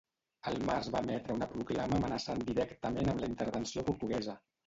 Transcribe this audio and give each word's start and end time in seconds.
Al 0.51 0.55
març 0.69 0.87
va 0.95 1.01
emetre 1.05 1.35
una 1.39 1.47
proclama 1.51 1.99
amenaçant 2.01 2.41
directament 2.49 3.13
amb 3.13 3.21
la 3.25 3.31
intervenció 3.35 3.87
portuguesa. 3.91 4.39